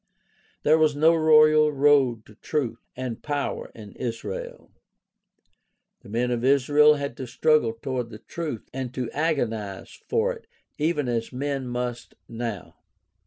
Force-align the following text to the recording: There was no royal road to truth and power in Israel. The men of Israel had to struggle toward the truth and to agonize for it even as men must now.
There 0.63 0.79
was 0.79 0.95
no 0.95 1.13
royal 1.13 1.71
road 1.71 2.25
to 2.25 2.33
truth 2.33 2.79
and 2.95 3.21
power 3.21 3.71
in 3.75 3.91
Israel. 3.91 4.71
The 6.01 6.09
men 6.09 6.31
of 6.31 6.43
Israel 6.43 6.95
had 6.95 7.15
to 7.17 7.27
struggle 7.27 7.73
toward 7.73 8.09
the 8.09 8.17
truth 8.17 8.67
and 8.73 8.91
to 8.95 9.11
agonize 9.11 9.91
for 10.09 10.33
it 10.33 10.47
even 10.79 11.07
as 11.07 11.31
men 11.31 11.67
must 11.67 12.15
now. 12.27 12.77